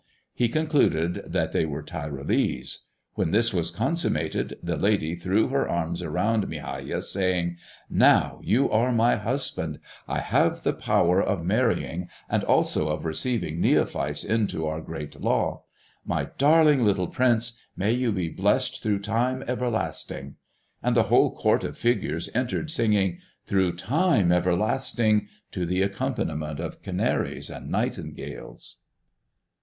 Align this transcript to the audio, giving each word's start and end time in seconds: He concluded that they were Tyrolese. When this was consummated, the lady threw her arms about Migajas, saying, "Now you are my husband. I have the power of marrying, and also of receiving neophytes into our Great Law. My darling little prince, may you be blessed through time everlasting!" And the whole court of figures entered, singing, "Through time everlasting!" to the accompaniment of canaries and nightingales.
He 0.33 0.49
concluded 0.49 1.21
that 1.27 1.51
they 1.51 1.63
were 1.63 1.83
Tyrolese. 1.83 2.87
When 3.13 3.29
this 3.29 3.53
was 3.53 3.69
consummated, 3.69 4.57
the 4.63 4.75
lady 4.75 5.15
threw 5.15 5.49
her 5.49 5.69
arms 5.69 6.01
about 6.01 6.49
Migajas, 6.49 7.11
saying, 7.13 7.57
"Now 7.87 8.39
you 8.43 8.67
are 8.71 8.91
my 8.91 9.17
husband. 9.17 9.77
I 10.07 10.17
have 10.21 10.63
the 10.63 10.73
power 10.73 11.21
of 11.21 11.45
marrying, 11.45 12.09
and 12.27 12.43
also 12.43 12.89
of 12.89 13.05
receiving 13.05 13.61
neophytes 13.61 14.23
into 14.23 14.65
our 14.65 14.81
Great 14.81 15.21
Law. 15.21 15.65
My 16.03 16.29
darling 16.39 16.83
little 16.83 17.05
prince, 17.07 17.59
may 17.77 17.91
you 17.91 18.11
be 18.11 18.27
blessed 18.27 18.81
through 18.81 19.01
time 19.01 19.43
everlasting!" 19.47 20.37
And 20.81 20.95
the 20.95 21.13
whole 21.13 21.35
court 21.35 21.63
of 21.63 21.77
figures 21.77 22.27
entered, 22.33 22.71
singing, 22.71 23.19
"Through 23.45 23.75
time 23.75 24.31
everlasting!" 24.31 25.27
to 25.51 25.63
the 25.67 25.83
accompaniment 25.83 26.59
of 26.59 26.81
canaries 26.81 27.51
and 27.51 27.69
nightingales. 27.69 28.77